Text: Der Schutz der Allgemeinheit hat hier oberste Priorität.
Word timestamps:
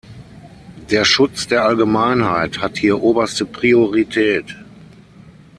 Der 0.89 1.05
Schutz 1.05 1.47
der 1.47 1.63
Allgemeinheit 1.63 2.57
hat 2.59 2.79
hier 2.79 3.03
oberste 3.03 3.45
Priorität. 3.45 4.55